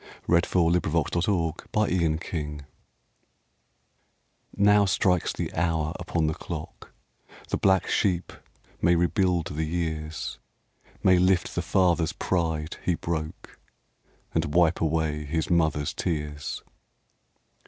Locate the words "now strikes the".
4.57-5.53